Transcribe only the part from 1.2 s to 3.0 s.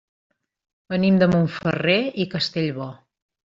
de Montferrer i Castellbò.